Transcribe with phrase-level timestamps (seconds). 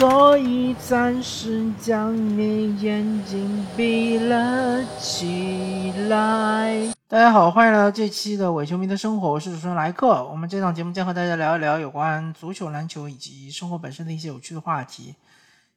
[0.00, 6.90] 所以暂时将你眼睛闭了起来。
[7.06, 10.24] 大家好，欢迎来到这期的伪球迷的生活，我是主持人莱克。
[10.24, 15.14] 我们这档节目将和大家聊一聊有关足球、篮球以及生活本身的一些有趣的话题。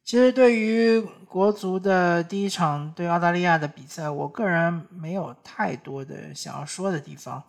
[0.02, 7.42] 其实，对于国足的第一场对澳大利亚的比赛，我个人没有太多的想要说的地方。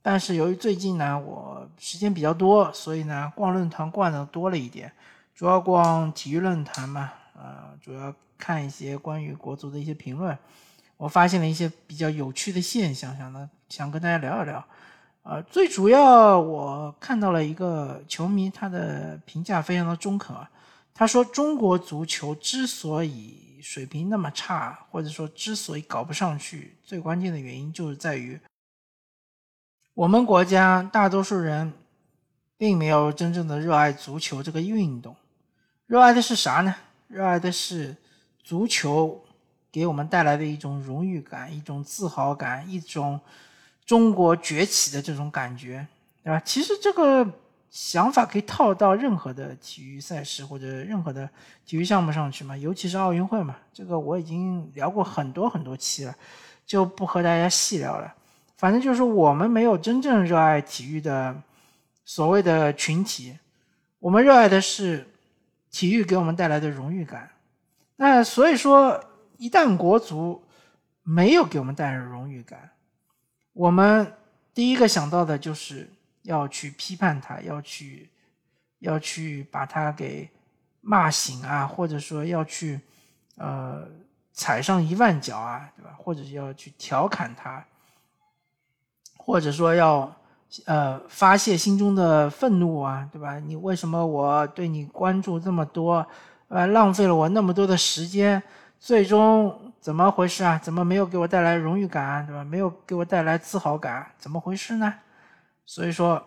[0.00, 4.90] 但是由于最近呢，我时间比较多，所以呢，逛论坛逛的多了一点。
[5.34, 10.36] 主要逛体育论坛嘛，呃，主要看一些关于国足的一些评论。
[10.96, 14.64] 我发现了一些比较有趣的现象，想呢想跟大家聊一聊。
[15.22, 20.48] 呃，最主要我看到了一个球迷，他的评价非常的中肯啊。
[20.94, 28.38] 他说，中国足球之所以水平那么差，或者说之所以搞不上去，最关键的原因就是在于
[29.94, 31.72] 我们国家大多数人
[32.56, 35.16] 并没有真正的热爱足球这个运动。
[35.92, 36.74] 热爱的是啥呢？
[37.08, 37.94] 热爱的是
[38.42, 39.22] 足球
[39.70, 43.20] 给我们带来的一种荣誉感、一种自豪感、一种
[43.84, 45.86] 中国崛起的这种感觉，
[46.24, 46.40] 对吧？
[46.46, 47.30] 其实这个
[47.68, 51.28] 想法可以套到任何的体育赛事或者任何的
[51.66, 53.58] 体育项目上去嘛，尤其是奥运会嘛。
[53.70, 56.16] 这个我已经聊过很多很多期了，
[56.64, 58.14] 就不和大家细聊了。
[58.56, 61.36] 反正就是我们没有真正热爱体育的
[62.06, 63.36] 所谓的群体，
[63.98, 65.06] 我们热爱的是。
[65.72, 67.28] 体育给我们带来的荣誉感，
[67.96, 69.02] 那所以说，
[69.38, 70.44] 一旦国足
[71.02, 72.70] 没有给我们带来荣誉感，
[73.54, 74.14] 我们
[74.54, 75.90] 第一个想到的就是
[76.22, 78.08] 要去批判他，要去
[78.78, 80.30] 要去把他给
[80.82, 82.78] 骂醒啊，或者说要去
[83.36, 83.88] 呃
[84.32, 85.96] 踩上一万脚啊，对吧？
[85.98, 87.66] 或者要去调侃他，
[89.16, 90.14] 或者说要。
[90.66, 93.38] 呃，发泄心中的愤怒啊，对吧？
[93.38, 96.06] 你为什么我对你关注这么多，
[96.48, 98.42] 呃，浪费了我那么多的时间，
[98.78, 100.58] 最终怎么回事啊？
[100.62, 102.44] 怎么没有给我带来荣誉感，对吧？
[102.44, 104.92] 没有给我带来自豪感，怎么回事呢？
[105.64, 106.22] 所以说，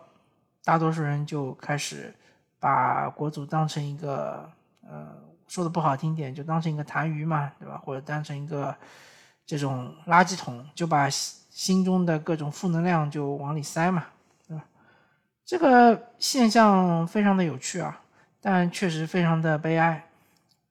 [0.63, 2.11] 大多数人就开始
[2.59, 4.49] 把国足当成一个，
[4.89, 5.07] 呃，
[5.47, 7.79] 说的不好听点，就当成一个痰盂嘛，对吧？
[7.85, 8.75] 或者当成一个
[9.45, 14.05] 这种垃圾桶，就把心中的各种负能量就往里塞嘛。
[15.45, 18.01] 这个现象非常的有趣啊，
[18.41, 20.03] 但确实非常的悲哀。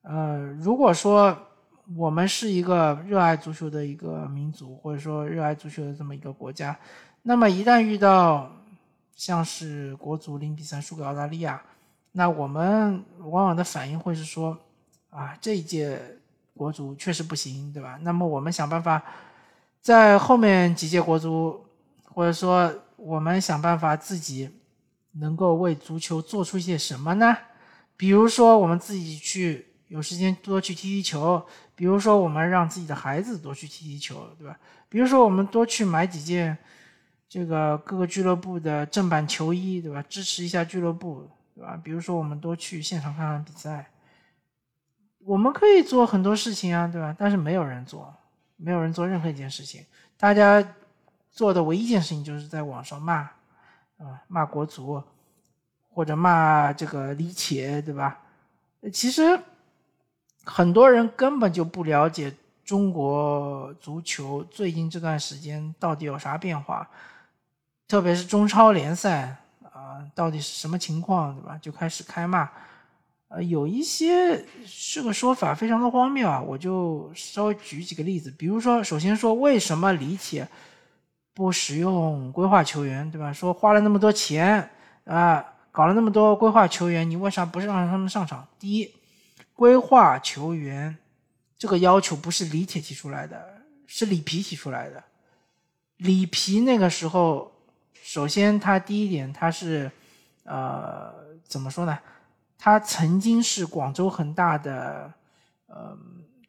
[0.03, 1.37] 呃，如果说
[1.97, 6.77] 我们是一个热爱足球的一个民族，或者说热爱足球的这么一个国家，
[7.23, 8.51] 那么一旦遇到
[9.15, 11.63] 像是国足零比三输给澳大利亚，
[12.11, 14.59] 那我们往往的反应会是说，
[15.11, 16.01] 啊，这一届
[16.57, 17.97] 国足确实不行，对吧？
[18.03, 19.01] 那么我们想办法
[19.81, 21.65] 在后面几届国足，
[22.07, 24.51] 或者说我们想办法自己。
[25.15, 27.37] 能够为足球做出一些什么呢？
[27.97, 31.41] 比如说，我们自己去有时间多去踢踢球；
[31.77, 34.59] 比如说，我们让自己的孩子多去踢踢球，对吧？
[34.89, 36.59] 比如说，我们多去买几件
[37.29, 40.03] 这个各个俱乐部的正版球衣，对吧？
[40.09, 41.81] 支持一下俱乐部，对吧？
[41.83, 43.91] 比如说，我们多去现场看看比赛。
[45.21, 47.15] 我们可以做很多事情啊，对吧？
[47.17, 48.13] 但是没有人做，
[48.57, 49.85] 没有人做任何一件事情。
[50.17, 50.63] 大家
[51.31, 53.31] 做的唯一一件事情就是在网上骂。
[53.99, 55.03] 啊，骂国足，
[55.89, 58.21] 或者骂这个李铁，对吧？
[58.93, 59.39] 其实
[60.45, 62.35] 很多人根本就不了解
[62.65, 66.89] 中国足球最近这段时间到底有啥变化，
[67.87, 69.37] 特别是中超联赛
[69.73, 71.57] 啊，到底是什么情况，对吧？
[71.59, 72.51] 就开始开骂，
[73.29, 74.45] 呃，有一些
[74.93, 80.49] 这个说法非常的荒谬啊，我就稍微举几个例子，比如说，首先说为什么李铁。
[81.35, 83.33] 不使用规划球员，对吧？
[83.33, 84.71] 说花了那么多钱
[85.05, 88.47] 啊，搞了那么多规划球员，你为啥不让他们上场？
[88.61, 88.95] 第一，
[89.53, 90.97] 规划球员
[91.59, 95.03] 这个要求不是李铁提出来的，是里皮提出来的。
[95.97, 97.51] 里皮那个时候，
[98.01, 99.91] 首先他第一点他是，
[100.45, 101.13] 呃，
[101.49, 101.99] 怎么说呢？
[102.57, 105.13] 他曾经是广州恒大的，
[105.67, 105.99] 呃。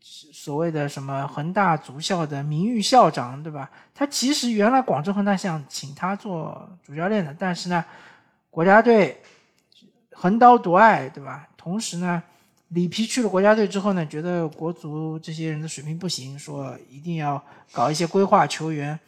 [0.07, 3.67] 所谓的什么恒大足校的名誉校长，对吧？
[3.91, 7.83] 他其实原来广州恒大想请他做主教练的，但是呢，
[8.51, 9.19] 国家队
[10.11, 11.47] 横刀夺爱，对吧？
[11.57, 12.21] 同时呢，
[12.67, 18.99] 里皮去了国家队之后呢，觉得国足这些人的水平不行，说一定要搞一些规划球员。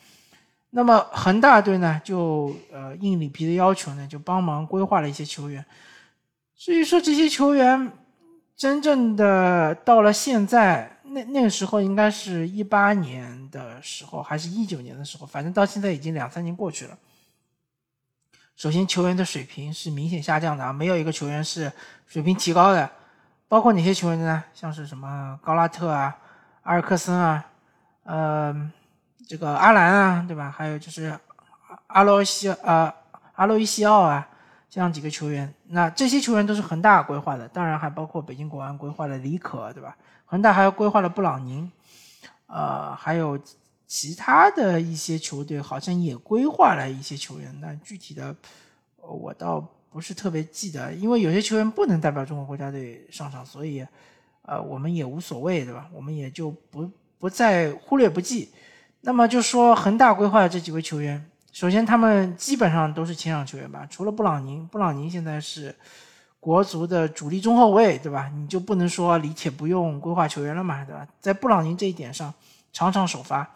[0.71, 5.63] 那么恒大队呢，就呃应里皮的要求呢，就帮忙规划了一些球员。
[6.55, 7.91] 至于说这些球员
[8.57, 10.91] 真正的到了现在。
[11.09, 15.25] 那那个时候应该是一八年的时候，还是一九年的时候？
[15.25, 16.97] 反正到现在已经两三年过去了。
[18.57, 21.71] 首先，球员的水平是明显下降的啊，没有一个球员是
[22.07, 22.89] 水平提高的。
[23.47, 24.43] 包括哪些球员呢？
[24.53, 26.17] 像是什么高拉特啊、
[26.63, 27.45] 阿尔克森啊、
[28.03, 28.71] 呃，
[29.25, 30.51] 这个阿兰啊，对吧？
[30.51, 31.17] 还有就是
[31.87, 32.93] 阿罗西啊、
[33.35, 34.27] 阿洛伊西奥啊，
[34.69, 35.53] 这样几个球员。
[35.67, 39.97] 那这些球员都是恒大规划的，当然还包括北京国安规划的李可，对吧？
[40.25, 41.71] 恒大还要规划了布朗宁，
[42.47, 43.39] 呃，还有
[43.85, 48.35] 其他的一些球队好像也规划了一些球员，但具体的
[48.97, 49.67] 我倒。
[49.89, 53.83] 不是特别记得，因为有些球员不能代表中国国家队上场，所以，
[54.43, 55.89] 呃，我们也无所谓，对吧？
[55.91, 56.87] 我们也就不
[57.17, 58.49] 不再忽略不计。
[59.01, 61.25] 那么就说恒大规划的这几位球员，
[61.57, 65.75] 首先他们基本上都是前场球员吧，除了布朗宁，布朗宁现在是
[66.39, 68.29] 国足的主力中后卫，对吧？
[68.35, 71.07] 你就不能说李铁不用规划球员了嘛，对吧？
[71.19, 72.31] 在布朗宁这一点上，
[72.71, 73.49] 场场首发。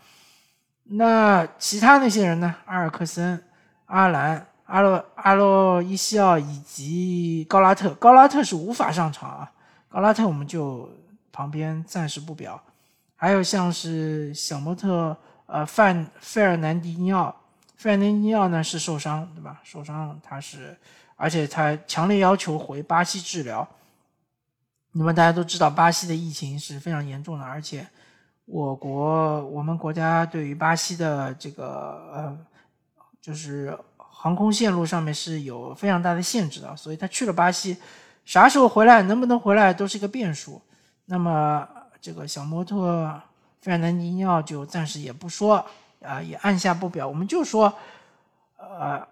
[0.86, 2.56] 那其他那些人呢？
[2.65, 3.39] 阿尔克森、
[3.86, 4.48] 阿兰。
[4.65, 9.51] 阿洛阿洛伊西奥以及高拉特，高拉特是无法上场啊。
[9.88, 10.89] 高拉特我们就
[11.31, 12.59] 旁边暂时不表。
[13.15, 15.15] 还有像是小莫特，
[15.45, 17.36] 呃，范费尔南迪尼奥，
[17.81, 19.60] 费尔南迪尼奥呢是受伤，对吧？
[19.63, 20.78] 受伤他是，
[21.16, 23.68] 而且他强烈要求回巴西治疗。
[24.92, 27.88] 那么大家都知道，巴西的疫情是非常严重的，而且
[28.45, 31.66] 我国我们国家对于巴西的这个
[32.13, 32.38] 呃，
[33.19, 33.75] 就是。
[34.24, 37.75] 航空线路上面是有非常大的限制的，所以他去了巴西，
[38.24, 40.62] 啥时候回来，能不能回来都是一个变数。
[41.06, 41.68] 那么
[42.00, 43.19] 这个小摩托
[43.62, 45.66] 费尔南迪尼奥就暂时也不说
[46.01, 47.07] 啊，也按下不表。
[47.07, 47.74] 我们就说，
[48.57, 49.07] 呃，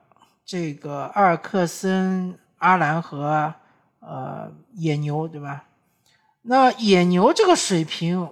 [0.46, 3.54] 这个阿尔克森、阿兰和
[4.00, 5.66] 呃野牛，对吧？
[6.42, 8.30] 那野牛这个水平，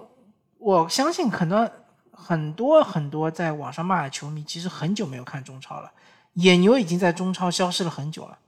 [0.58, 1.70] 我相信可能
[2.10, 5.92] 很多很多在网上骂的球迷，其实很久没有看中超了。
[6.34, 8.38] 野牛已经在中超消失了很久了，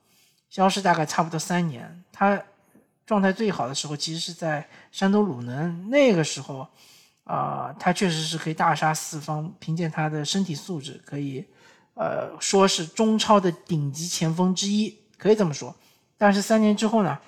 [0.49, 2.03] 消失大概差不多三年。
[2.12, 2.41] 他
[3.05, 6.67] 状态最好的时候，其实是在山东鲁能，那个时候，
[7.25, 11.45] 啊，他确实是可以大杀四方，凭借他的身体素质，可以，
[11.95, 15.75] 呃，说是中超的顶级前锋之一，可以这么说。
[16.19, 17.19] 但是三年之后呢，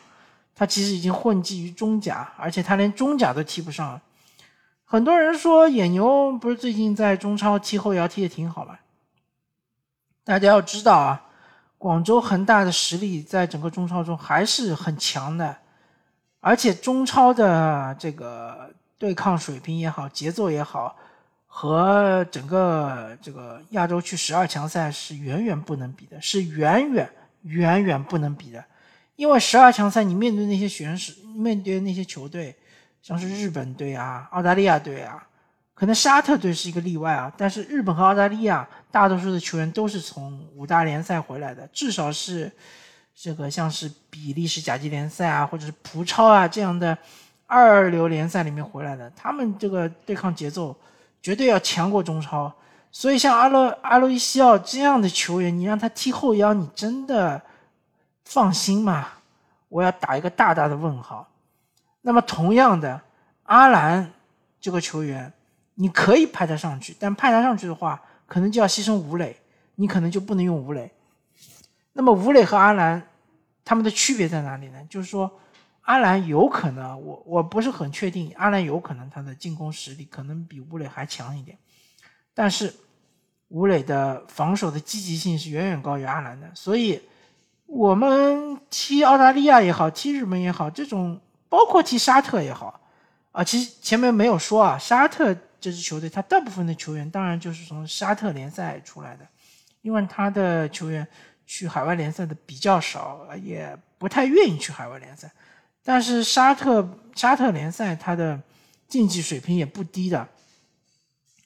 [0.55, 4.03] 他其实已经混迹于中甲，而且他连中甲都踢不上了。
[4.85, 8.79] 很多人说野牛不是最近在中超踢后腰踢的挺好吗？
[10.25, 11.25] 大家要知道啊，
[11.79, 15.57] 广州恒大的实力在整个中超中还是很强的，
[16.41, 20.97] 而且中超的这个对抗水平也好，节奏也好，
[21.49, 27.11] 和整个这个亚洲区十二强赛是远远不能比的，是远远
[27.43, 28.65] 远远不能比的。
[29.17, 32.55] 因为十二强赛你面对那些选手，面对那些球队，
[33.03, 35.27] 像是日本队啊、澳大利亚队啊。
[35.75, 42.53] 可能沙特队是一个例外啊，但是日本和澳大利亚大多数的球员都是从五大联赛回来的，至少是
[43.17, 46.97] 这个像是比利时甲级联赛啊，或者是葡超啊这样的
[47.61, 50.75] 二流联赛里面回来的，他们这个对抗节奏
[51.21, 52.53] 绝对要强过中超。
[52.91, 57.41] 所以像阿洛阿洛伊西奥这样的球员，你让他踢后腰，你真的
[58.25, 59.09] 放心吗？
[59.69, 61.29] 我要打一个大大的问号。
[62.01, 63.01] 那么同样的，
[63.45, 64.11] 阿兰
[64.61, 65.33] 这个球员。
[65.75, 69.35] 你可以派他上去，但派他上去的话，可能就要牺牲吴磊，
[69.77, 70.93] 你可能就不能用吴磊。
[71.95, 73.03] 那么吴磊和阿兰
[73.65, 74.79] 他们的区别在哪里呢？
[74.91, 75.29] 就是说，
[75.83, 81.57] 阿兰有可能，我我不是很确定，阿兰有可能他的进攻实力可能比吴磊还强一点，
[82.35, 82.75] 但是
[83.49, 86.51] 吴磊的防守的积极性是远远高于阿兰的。
[86.55, 87.01] 所以，
[87.67, 92.81] 我们踢澳大利亚也好，踢日本也好，这种包括踢沙特也好，
[93.31, 95.37] 啊，其实前面没有说啊，沙特。
[95.63, 99.25] 这支球队，他大部分的球员当然就是从沙特联赛出来的，
[99.83, 101.07] 因为他的球员
[101.47, 105.31] 去海外联赛的比较少，也不太愿意去海外联赛。
[105.85, 108.41] 但是沙特沙特联赛它的
[108.89, 110.29] 竞技水平也不低的，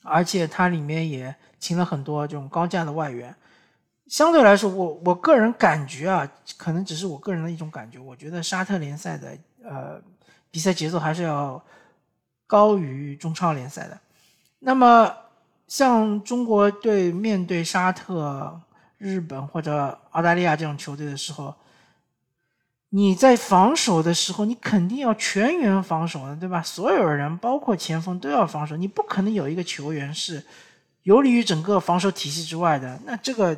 [0.02, 3.34] 而且它里面也请了很多这种高价的外援。
[4.08, 10.00] 相对来说，我我个人感觉啊，可能只是我个人的一种感觉，我觉得沙特联赛的呃
[10.50, 11.60] 比赛节奏还是要
[12.46, 13.98] 高于中超联赛的。
[14.60, 15.12] 那么，
[15.66, 18.60] 像中国队面对沙特、
[18.98, 21.52] 日本或者澳大利亚这种球队的时候，
[22.90, 26.62] 你在防守的时候，你肯定要全员防守的，对吧？
[26.62, 30.42] 所有人，包括前锋都要防守，你不可能有一个球员是
[31.02, 33.56] 游离于整个防守体系之外的，那这个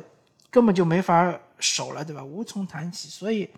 [0.49, 2.23] 根本就没法守了，对吧？
[2.23, 3.07] 无从谈起。
[3.07, 3.49] 所以，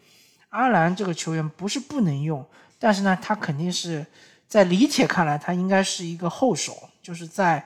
[0.50, 2.46] 阿兰这个球员不是不能用，
[2.78, 4.06] 但是呢，他肯定是
[4.48, 6.78] 在李铁看来，他应该是一个后手。
[7.02, 7.66] 就是在，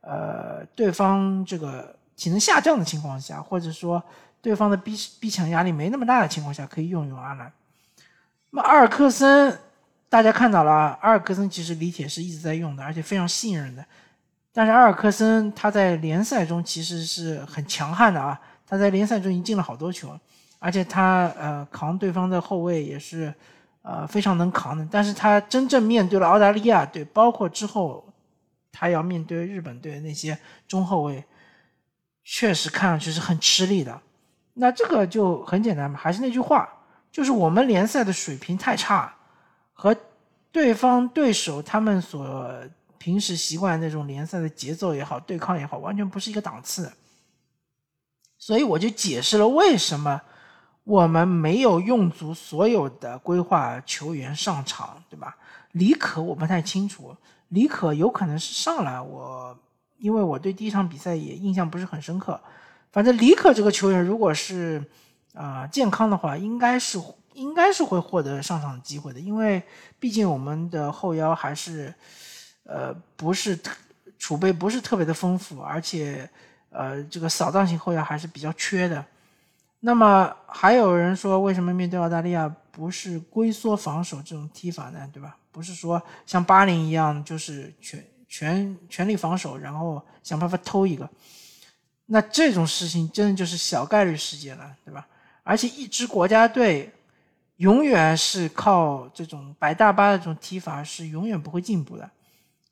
[0.00, 4.02] 呃，对方这个体能下降的情况下，或者说
[4.42, 7.50] 对方的逼逼抢压力没那么大的情况下，可以用用阿兰。
[8.50, 9.56] 那么阿尔克森
[10.08, 13.82] 大家看到了，阿尔克森其实李铁是一直在用的，而且非常信任的。
[14.52, 20.18] 但是阿尔克森他在联赛中其实是很强悍的啊，他在联赛中已经进了好多球，
[20.58, 23.32] 而且他呃扛对方的后卫也是
[23.80, 24.86] 呃非常能扛的。
[24.90, 28.06] 但是他真正面对了澳大利亚队，包括之后
[28.70, 30.36] 他要面对日本队那些
[30.68, 31.24] 中后卫，
[32.24, 33.98] 确实看上去是很吃力的。
[34.54, 36.68] 那这个就很简单嘛，还是那句话，
[37.10, 39.14] 就是我们联赛的水平太差，
[39.72, 39.96] 和
[40.50, 42.52] 对方对手他们所
[42.98, 46.92] 平时习惯那种联赛的节奏也好，对抗也好，完全不是一个档次。
[48.38, 50.20] 所以我就解释了为什么
[50.84, 55.36] 我们没有用足所有的规划球员上场，对吧？
[55.72, 57.16] 李可我不太清楚，
[57.48, 59.56] 李可有可能是上来，我
[59.98, 62.38] 因为我对第一场比赛也印象不是很深刻。
[62.92, 64.84] 反正李可这个球员，如果是
[65.34, 67.00] 啊健康的话，应该是
[67.32, 69.62] 应该是会获得上场机会的，因为
[69.98, 71.92] 毕竟我们的后腰还是
[72.64, 73.74] 呃不是特
[74.18, 76.28] 储备不是特别的丰富，而且
[76.70, 79.04] 呃这个扫荡型后腰还是比较缺的。
[79.80, 85.08] 那么还有人说，为什么面对澳大利亚不是龟缩防守这种踢法呢？
[85.12, 85.36] 对吧？
[85.50, 91.08] 不是说像巴林一样，就是全全全力防守，然后想办法偷一个。
[92.12, 95.08] 那这种事情真的就是小概率事件了，对吧？
[95.42, 96.92] 而且一支国家队
[97.56, 102.10] 永远是靠这种摆大巴的这种踢法是永远不会进步的，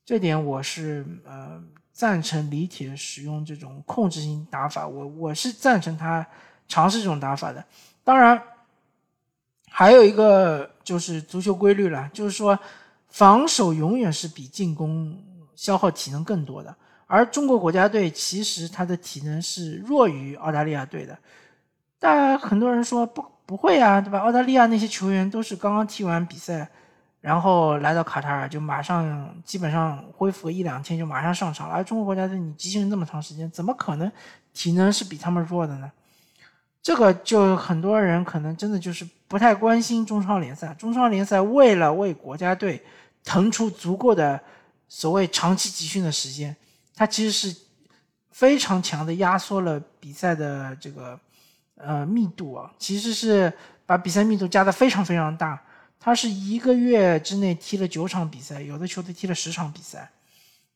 [0.05, 1.59] 这点我是呃
[1.91, 6.27] 赞成李铁使用这种控制性打法，我我是赞成他
[6.69, 7.65] 尝试这种打法的。
[8.05, 8.39] 当然，
[9.71, 12.59] 还有一个就是足球规律了，就是说
[13.09, 15.19] 防守永远是比进攻
[15.57, 16.77] 消耗体能更多的。
[17.13, 21.19] 而中国国家队其实他的体能是弱于澳大利亚队的，
[21.99, 24.21] 但很多人说不不会啊，对吧？
[24.21, 26.71] 澳大利亚那些球员都是刚刚踢完比赛，
[27.21, 31.75] 然后来到卡塔尔就马上基本上恢复个一两天就马上上场了。
[31.75, 34.13] 而中国国家队你集训那么长时间，怎么可能
[34.55, 35.91] 体能是比他们弱的呢？
[36.81, 40.73] 这个就很多人可能真的就是不太关心中超联赛。
[40.75, 42.81] 中超联赛为了为国家队
[43.25, 44.41] 腾出足够的
[44.87, 46.55] 所谓长期集训的时间。
[47.01, 47.57] 它其实是
[48.31, 51.19] 非常强的压缩了比赛的这个
[51.77, 53.51] 呃密度啊，其实是
[53.87, 55.59] 把比赛密度加的非常非常大。
[55.99, 60.11] 它是一个月之内踢了九场比赛，有的球队踢了十场比赛，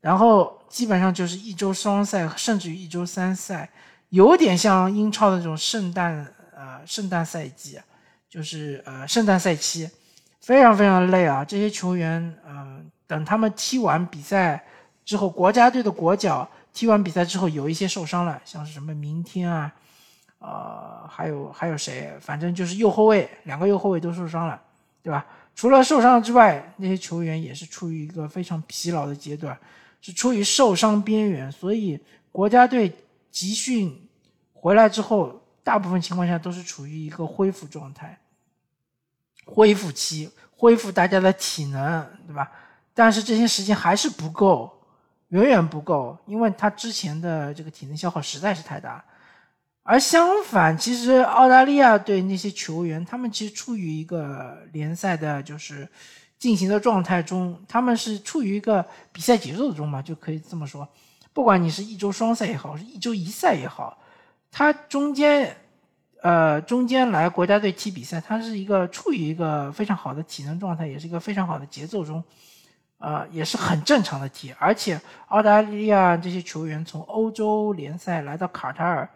[0.01, 3.69] 然后基本上就是一周双赛，甚至于一周三赛，
[4.09, 6.27] 有点像英超的这种圣诞
[6.57, 7.79] 呃圣诞赛季，
[8.31, 9.91] 就是呃圣诞赛期，
[10.41, 11.45] 非常非常累啊。
[11.45, 14.65] 这些球员嗯，等他们踢完比赛。
[15.05, 19.73] 之后，国家队的国脚踢完比赛之后有一些受伤了，像是什么明天啊，
[20.39, 22.17] 呃，还有还有谁？
[22.21, 24.61] 反正就是右后卫，两个右后卫都受伤了，
[25.03, 25.27] 对吧？
[25.55, 29.57] 除了受伤之外，那些球员也是处于一个非常疲劳的阶段，
[30.01, 31.53] 是处于受伤边缘。
[31.53, 32.01] 所以，
[32.33, 32.93] 国家队
[33.31, 34.09] 集训
[34.53, 38.19] 回来之后，大部分情况下都是处于一个恢复状态、
[39.45, 42.51] 恢复期，恢复大家的体能，对吧？
[42.95, 44.81] 但是这些时间还是不够。
[45.35, 49.05] 远远不够，因为他之前的这个体能消耗实在是太大。
[49.83, 55.89] 而相反，其实澳大利亚队那些球员，他们其实处于一个联赛的，就是
[56.39, 60.89] 进行的状态中，他们是处于一个比赛节奏中嘛，就可以这么说。
[61.33, 63.99] 不管你是一周双赛也好，是一周一赛也好，
[64.53, 65.57] 他中间，
[66.23, 72.23] 呃，中间来国家队踢比赛，他是一个处于一个非常好的体能状态，也是一个非常好的节奏中。
[72.99, 79.09] 呃，也是很正常的踢，而且澳大利亚这些球员从欧洲联赛来到卡塔尔，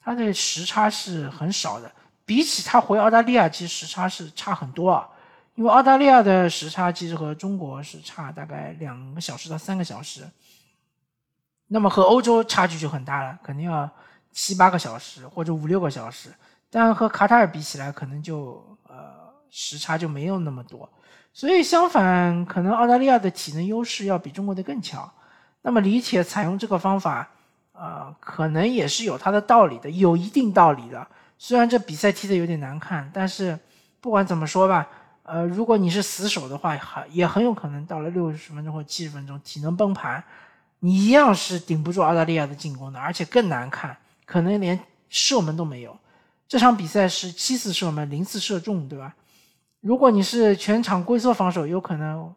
[0.00, 1.90] 他的时差是很少的，
[2.26, 5.08] 比起他回澳大利亚，其实时差是差很多啊。
[5.54, 10.26] 因为澳大利亚的时差其实和中国是差大概两个小时到三个小时，
[11.68, 13.88] 那么和欧洲差距就很大了，肯定要
[14.32, 16.30] 七八个小时或者五六个小时，
[16.70, 20.88] 但和卡塔尔比起来，可能就呃时差就没有那么多。
[21.34, 25.10] 所以相反，可能澳大利亚的体能优势要比中国的更强。
[25.62, 27.28] 那么李铁采用这个方法，
[27.72, 31.06] 呃，可能也是有它的道理的，有一定道理的。
[31.38, 33.58] 虽然这比赛踢得有点难看，但是
[34.00, 34.86] 不管怎么说吧，
[35.22, 40.22] 呃，如果你是死守的话，很也很有可能到了六十分钟或七十分钟，体能崩盘，
[40.80, 43.96] 你一样是顶不住澳大利亚的进攻的，而且更难看，
[44.26, 45.96] 可能连射门都没有。
[46.46, 49.14] 这场比赛是七次射门，零次射中，对吧？
[49.82, 52.32] 如果你是全场龟缩防守，有可能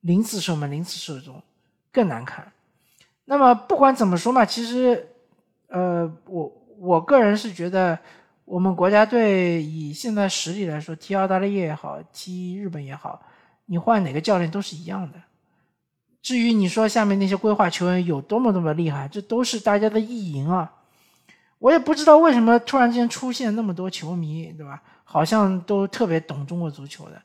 [0.00, 1.40] 零次射门、零次射中，
[1.92, 2.50] 更难看。
[3.26, 5.06] 那么不管怎么说嘛，其实，
[5.66, 7.98] 呃，我我个人是觉得，
[8.46, 13.20] 我们国家队以现在实力来说，踢澳大利亚也好，踢日本也好，
[13.66, 15.20] 你换哪个教练都是一样的。
[16.22, 20.72] 至于你说下面那些规划球员有多么多么厉害，这都是大家的意淫啊。
[21.58, 24.82] 我也不知道为什么突然间出现那么多球迷，对吧？
[25.10, 27.22] 好像都特别懂中国足球的，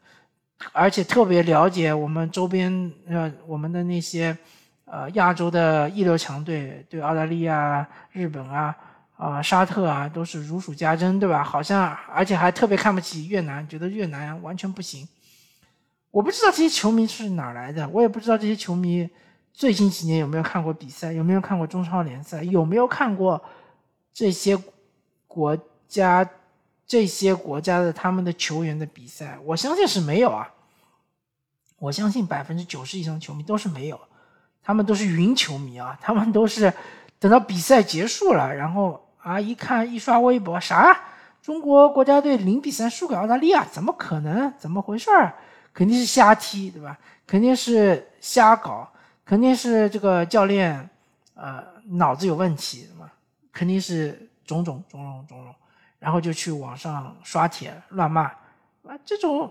[0.72, 4.36] 而且特别了解我们周边呃我们的那些
[4.86, 8.74] 呃亚洲的一流强队，对澳大利亚、日本啊、
[9.18, 11.44] 啊沙特啊都是如数家珍，对吧？
[11.44, 15.06] 好像而且还特别看不起越南，觉得越南完全不行。
[16.10, 19.10] 我不知道这些球迷是哪来的，我也不知道这些球迷
[19.52, 23.44] 最近几年有没有看过比赛，有没有看过中超联赛，有没有看过。
[24.16, 24.56] 这些
[25.28, 26.24] 国家，
[26.86, 30.50] 这些国家的他们的球员的比赛，我相信是没有啊。
[31.80, 34.00] 我相信百分之九十以上的球迷都是没有，
[34.64, 35.98] 他们都是云球迷啊。
[36.02, 36.72] 他们都是
[37.20, 40.98] 等到比赛结束了，然后啊一看一刷微博，啥？
[41.42, 44.54] 中国国家队零比三输给澳大利亚，怎么可能？
[44.58, 45.34] 怎么回事儿？
[45.74, 46.98] 肯定是瞎踢，对吧？
[47.28, 48.90] 肯定是瞎搞，
[49.26, 50.90] 肯定是这个教练
[51.34, 52.88] 呃脑子有问题。
[53.52, 55.56] 肯定是种种种种种种，
[56.04, 59.00] 然后就去网上刷帖乱骂啊！
[59.06, 59.50] 这种，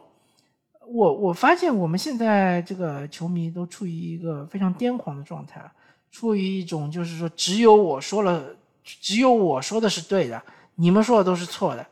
[0.86, 5.62] 我我发现我们现在这个球迷都处于一个非常癫狂的状态，
[6.10, 8.54] 处于一种就是说只有我说了，
[8.84, 10.42] 只有我说的是对的，
[10.74, 11.86] 你们说的都是错的，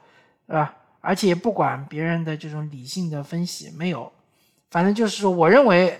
[0.46, 0.76] 对吧？
[1.00, 4.12] 而且不管别人的这种理性的分析没有，
[4.70, 5.98] 反正就是说，我认为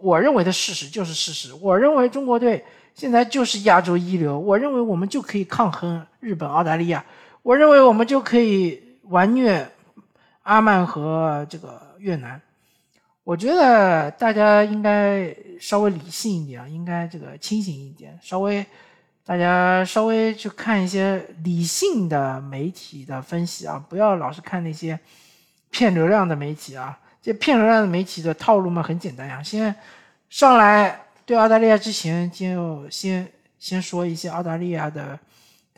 [0.00, 2.64] 我认为的事实就是事实，我认为中国队。
[2.94, 7.04] 现在就是亚洲一流，我认为我们就可以抗衡日本、澳大利亚，
[7.48, 9.66] 我认为我们就可以完虐
[10.42, 12.38] 阿曼和这个越南。
[13.24, 18.66] 我觉得大家应该稍微理性一点啊，应该这个清醒一点，稍微
[19.24, 25.00] 大家稍微去看一些理性的媒体的分析啊，不要老是看那些
[25.70, 26.98] 骗流量的媒体啊。
[27.22, 29.74] 这骗流量的媒体的套路嘛，很简单呀，先
[30.28, 31.00] 上来。
[31.24, 33.26] 对澳大利亚之前，就先
[33.58, 35.18] 先说一些澳大利亚的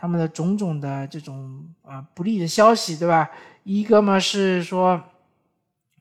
[0.00, 3.30] 他们的种种的这种啊不利的消息，对吧？
[3.64, 4.98] 一个嘛是说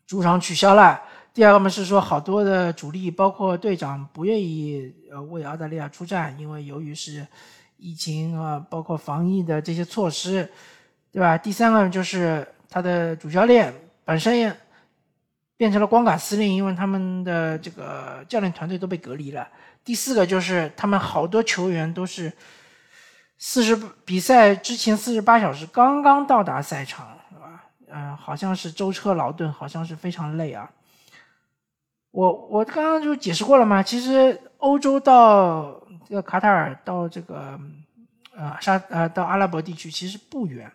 [0.07, 1.01] 主场取消了，
[1.33, 7.27] 第二个嘛是说好多的主力，包括队长不愿意呃为澳大利亚出战，因为由于是
[7.75, 10.49] 疫情啊，包括防疫的这些措施，
[11.11, 11.37] 对吧？
[11.37, 13.73] 第三个就是他的主教练
[14.05, 14.55] 本身也。
[15.59, 19.45] 变成了光杆司令，因为他们的这个教练团队都被隔离了。
[19.83, 22.31] 第四个就是他们好多球员都是
[23.39, 23.73] 四十
[24.03, 27.63] 比赛之前四十八小时刚刚到达赛场，是吧？
[27.87, 30.69] 嗯，好像是舟车劳顿，好像是非常累啊。
[32.11, 37.57] 我我刚刚就解释过了嘛，其实欧洲到这个卡塔尔到这个
[38.35, 40.69] 呃沙呃到阿拉伯地区其实不远，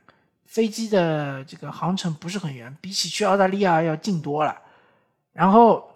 [0.47, 4.57] 飞机的这个航程不是很远，比起去澳大利亚要近多了。
[5.33, 5.91] 然后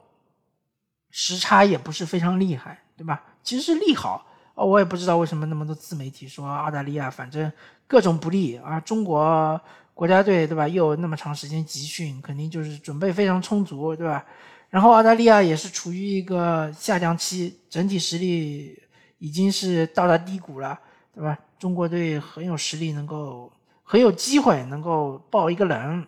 [1.11, 3.23] 时差也不是非常厉害，对吧？
[3.43, 4.27] 其实是利好
[4.59, 7.51] 哦，我也不知道为什么那么多自媒体说澳大利亚反正
[7.87, 8.81] 各种不利啊。
[8.81, 9.61] 中国
[9.95, 10.67] 国家队对吧？
[10.67, 14.25] 又有那么长时间集训，肯定就是准备非常充足，对吧？
[14.69, 18.77] 然后澳大利亚也是处于一个下降期，整体实力
[19.19, 20.77] 已经是到达低谷了，
[21.15, 21.39] 对吧？
[21.57, 23.53] 中国队很有实力，能够
[23.85, 26.05] 很有机会能够爆一个冷。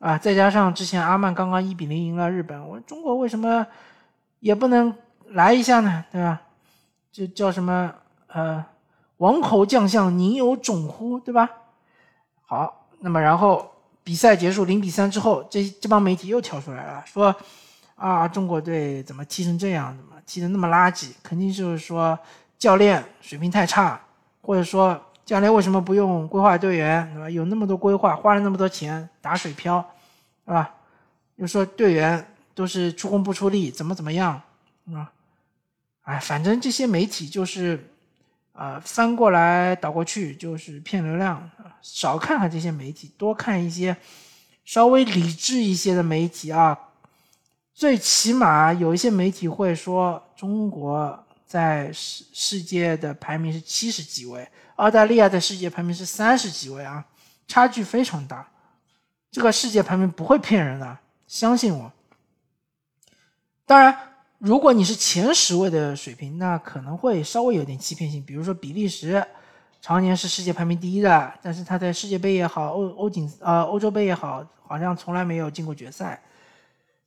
[0.00, 3.64] 啊，再加上之前阿曼刚刚一比零赢了日本，我中国为什么
[4.40, 4.92] 也不能
[5.28, 6.04] 来一下呢？
[6.10, 6.42] 对吧？
[7.12, 7.92] 这叫什么？
[8.28, 8.64] 呃，
[9.18, 11.20] 王侯将相宁有种乎？
[11.20, 11.48] 对吧？
[12.46, 13.70] 好，那么然后
[14.02, 17.34] 比赛结束零比三之后，这这帮媒体又跳出来了，说
[17.94, 19.96] 啊，中国队怎么踢成这样？
[19.96, 21.12] 怎么踢的那么垃圾？
[21.22, 22.18] 肯定就是说
[22.58, 24.00] 教练水平太差，
[24.40, 25.00] 或者说。
[25.24, 27.30] 教练为什么不用规划队员，对吧？
[27.30, 29.78] 有那么多规划，花了那么多钱打水漂，
[30.44, 30.68] 是吧？
[31.36, 34.42] 又说队员都是出工不出力，怎么怎么样，
[34.92, 35.10] 啊？
[36.02, 37.88] 哎，反正这些媒体就是，
[38.52, 41.50] 呃，翻过来倒过去就是骗流量。
[41.80, 43.96] 少看看这些媒体，多看一些
[44.64, 46.78] 稍微理智一些的媒体啊。
[47.74, 54.48] 最起码有一些媒体会说中国在世世界的排名是七十几位。
[54.76, 57.04] 澳大利亚的世界排名是三十几位啊，
[57.48, 58.48] 差距非常大。
[59.30, 61.92] 这个世界排名不会骗人的，相信我。
[63.64, 64.11] 当然，
[64.42, 68.20] 如果你是前十位的水平，那可能会稍微有点欺骗性。
[68.20, 69.24] 比如说比利时，
[69.80, 76.20] 常年是世界排名第一的，但是他在世界杯也好，欧欧锦呃欧洲杯也好，好像从来没有进过决赛。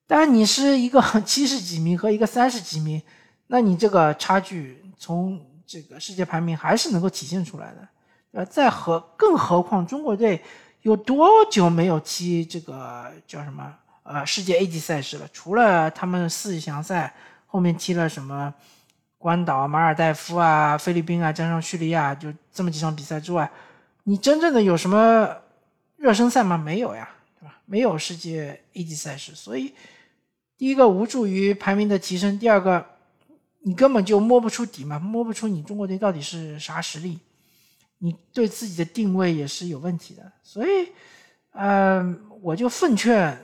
[0.08, 3.02] 但你是一个 七十几名和一个三十几名，
[3.48, 5.40] 那你这个差距从。
[5.68, 7.88] 这个世界排名还是能够体现出来的，
[8.34, 10.40] 呃，再何更何况中国队
[10.84, 15.28] 有多久没有踢这个叫什么呃世界 A 级赛事了。
[15.34, 17.14] 除了他们四强赛
[17.46, 18.54] 后面踢了什么
[19.18, 23.52] 关岛、马尔代夫啊、菲律宾啊，加上叙利亚，就这么几场比赛之外，
[24.04, 25.36] 你真正的有什么
[25.98, 26.58] 热身赛吗？
[26.58, 27.60] 没有呀，对吧？
[27.66, 29.74] 没有世界 A 级赛事，所以
[30.58, 32.86] 第一个无助于排名的提升，第二个
[33.64, 37.20] 你根本就摸不出底嘛，摸不出你中国队到底是啥实力。
[38.00, 40.90] 你对自己的定位也是有问题的，所以，
[41.54, 43.36] 呃，我就奉劝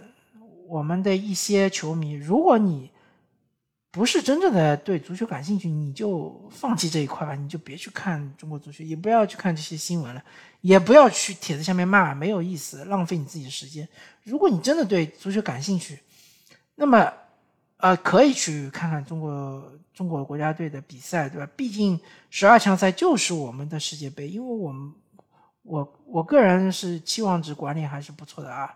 [0.71, 2.89] 我们的一些球迷，如果你
[3.91, 10.23] 不是真正的对足球感兴趣，你就放弃这一块吧，你就别去看中国足球，也不要去看这些新闻了，
[10.61, 13.85] 也不要去帖子下面骂，没有意思，浪费你自己的时间。
[14.23, 15.99] 如果你真的对足球感兴趣，
[16.75, 17.11] 那么。
[17.83, 21.49] 呃，可以去看看中国中国国家队的比赛，对吧？
[21.55, 24.93] 毕竟十二强赛就是我们的世界杯，因为我们
[25.63, 28.71] 我我个人是期望值管理还是不错的啊，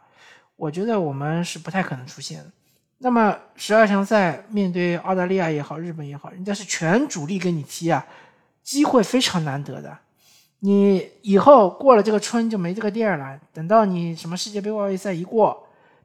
[0.55, 2.51] 我觉得我们是不太可能出现的。
[2.99, 8.05] 那么十二强赛面对澳大利亚也好，日本也好，人家是全主力跟你踢啊，
[8.63, 9.97] 机会非常难得的。
[10.59, 15.61] 你以后过了这个春就没这个地儿了，等到你什么世界杯外围赛一过。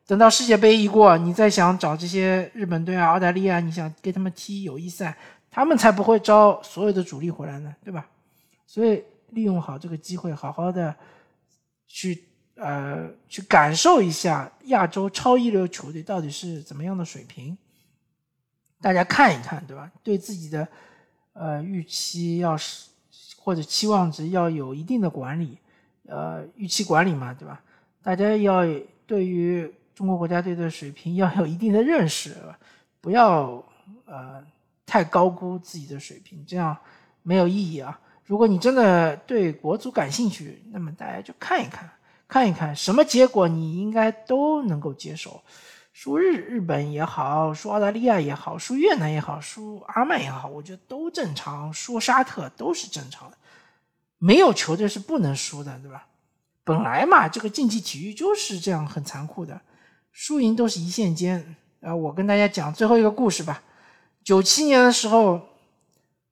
[0.06, 5.16] 等到世界杯一过，你再想找这些日本队啊、澳大利亚，你想给他们踢友谊赛，
[5.52, 8.04] 他们才不会招所有的主力回来呢，对吧？
[8.66, 10.92] 所以利用好这个机会，好好的
[11.86, 12.24] 去
[12.60, 17.56] 呃去感受一下亚洲超一流球队到底是怎么样的水平，
[18.82, 19.90] 大家看一看，对吧？
[20.02, 20.68] 对自己的
[21.32, 22.90] 呃预期要是
[23.38, 25.56] 或者期望值要有一定的管理，
[26.06, 27.62] 呃预期管理嘛，对吧？
[28.02, 28.62] 大家要
[29.06, 32.36] 对于中国国家队的水平要有一定的认识，
[33.00, 33.64] 不要
[34.04, 34.44] 呃
[34.84, 36.76] 太高估自己的水平，这样
[37.22, 37.98] 没有意义啊。
[38.24, 41.90] 如果你真的对国足感兴趣，那么大家就看一看，
[42.30, 45.42] 看一看什么结果你应该都能够接受。
[45.92, 51.70] 输日日本也好，输澳大利亚也好，输越南也好，输阿曼也好，我觉得都正常。
[51.72, 53.36] 输沙特都是正常的，
[54.16, 56.06] 没有球队是不能输的，对吧？
[56.62, 59.60] 本来嘛，这个竞技体育就是这样，很残酷的。
[60.12, 61.94] 输赢都是一线间啊！
[61.94, 63.62] 我跟大家讲最后一个故事吧。
[64.22, 65.40] 九七年的时候，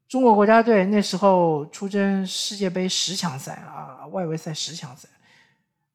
[0.08, 5.08] 中国国家队那时候出征世界杯十强赛啊，外围赛十强赛。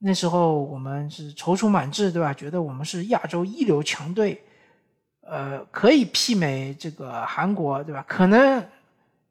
[0.05, 2.33] 那时候我们是踌躇满志，对吧？
[2.33, 4.43] 觉得我们是亚洲一流强队，
[5.21, 8.03] 呃，可以媲美这个韩国，对吧？
[8.05, 8.61] 可能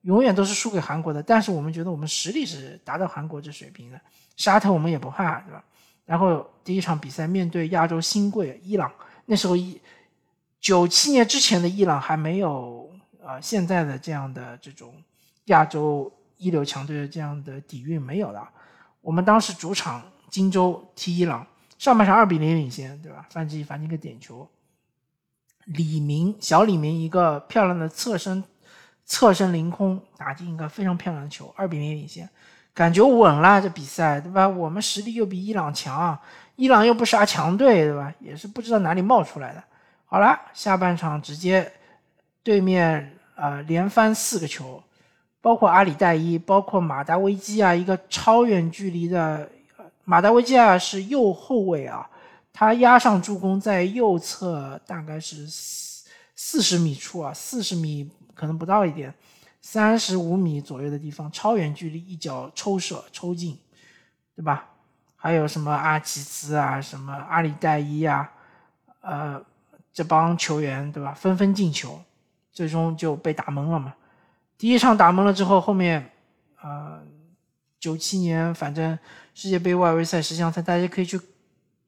[0.00, 4.00] 永远都是输给韩国的，但是我们觉得我们实力是达到韩国这水平的。
[4.38, 5.62] 沙特我们也不怕，对吧？
[6.06, 8.90] 然后第一场比赛面对亚洲新贵伊朗，
[9.26, 9.78] 那时候一
[10.58, 12.90] 九七年之前的伊朗还没有
[13.22, 14.94] 呃现在的这样的这种
[15.44, 18.48] 亚洲一流强队的这样的底蕴没有了。
[19.02, 21.46] 我们当时主场荆州踢伊朗，
[21.78, 23.26] 上半场二比零领先，对吧？
[23.30, 24.48] 范志毅罚进个点球，
[25.66, 28.42] 李明小李明一个漂亮的侧身
[29.04, 32.26] 侧身凌空打进一个非常漂亮的球，二比零领先。
[32.72, 34.48] 感觉稳了，这比赛对吧？
[34.48, 36.18] 我们实力又比伊朗强，
[36.56, 38.10] 伊朗又不杀强队，对吧？
[38.18, 39.62] 也是不知道哪里冒出来的。
[40.06, 41.70] 好了，下半场直接
[42.42, 44.82] 对面呃连翻四个球，
[45.42, 49.50] 包括阿里代伊，包括马达维基啊，一个超远距离的
[50.04, 52.08] 马达维基亚是右后卫啊，
[52.52, 59.14] 他压上助攻在右侧大概是四四十米处啊，四十米可能不到一点。
[59.60, 63.56] 三十五米左右的地方，超远距离一脚抽射抽进，
[64.34, 64.68] 对吧？
[65.14, 68.28] 还有什么阿齐兹啊，什么阿里代伊啊，
[69.02, 69.40] 呃，
[69.92, 71.14] 这帮球员对吧？
[71.14, 72.02] 纷纷进球，
[72.52, 73.94] 最终就被打懵了嘛。
[74.58, 76.10] 第一场打懵了之后，后面，
[76.60, 77.00] 呃，
[77.78, 78.98] 九七年反正
[79.34, 81.20] 世界杯外围赛十强赛，大家可以去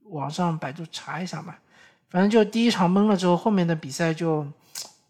[0.05, 1.55] 网上百度查一下嘛。
[2.09, 4.47] 反正就第一场懵了之后，后面的比赛就。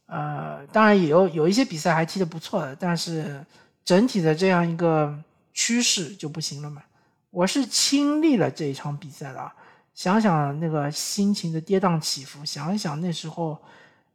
[0.06, 3.42] 呃，当然也有有一些比赛还踢得不错的，但是
[3.86, 5.18] 整体的这样一个
[5.54, 6.82] 趋势就不行了嘛。
[7.30, 9.50] 我是亲历了这一场比赛的，
[9.94, 13.58] 想想那个心情的跌宕起伏，想一想那时候，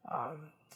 [0.03, 0.29] 啊，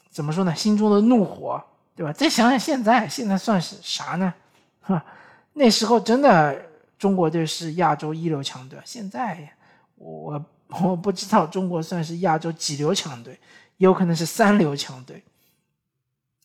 [0.09, 1.63] 怎么说呢，心中的怒火，
[1.95, 2.11] 对吧？
[2.11, 4.33] 再想想现在，现在算是啥呢？
[4.81, 5.01] 哈，
[5.53, 6.59] 那时候真的
[7.03, 9.51] 中国队是亚洲一流强队，现在
[9.95, 10.45] 我
[10.81, 13.37] 我不知道中国算是亚洲几流强队。
[13.75, 15.21] 有可能是三流强队，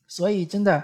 [0.08, 0.82] 所以真的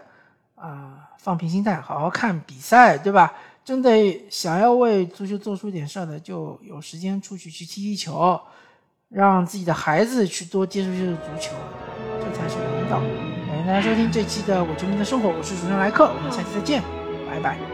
[0.55, 3.35] 啊，放平心态，好好看比赛，对吧？
[3.65, 3.91] 真的
[4.31, 8.41] 想要为足球做出点事儿的，就有时间出去去踢踢球，
[9.09, 11.53] 让自己的孩子去多接触接触足球，
[12.21, 13.01] 这才是王道。
[13.49, 16.81] 感谢大家收听这期的《我球迷的生活》，我是主持人莱克，我们下期再见，
[17.29, 17.74] 拜拜。